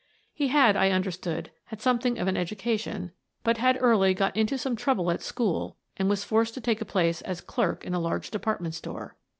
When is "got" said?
4.15-4.35